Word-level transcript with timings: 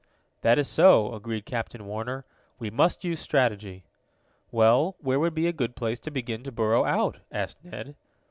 "That 0.41 0.57
is 0.57 0.67
so," 0.67 1.13
agreed 1.13 1.45
Captain 1.45 1.85
Warner. 1.85 2.25
"We 2.57 2.71
must 2.71 3.03
use 3.03 3.19
strategy." 3.19 3.83
"Well, 4.49 4.95
where 4.99 5.19
would 5.19 5.35
be 5.35 5.45
a 5.45 5.53
good 5.53 5.75
place 5.75 5.99
to 5.99 6.09
begin 6.09 6.41
to 6.45 6.51
burrow 6.51 6.85
out?" 6.85 7.19
asked 7.31 7.63
Ned. 7.63 7.95